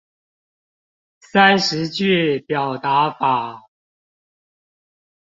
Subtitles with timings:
[1.19, 3.69] 三十句表達法